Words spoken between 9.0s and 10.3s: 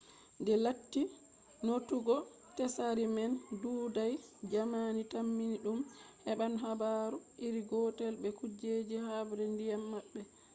habre ndiyam maɓɓe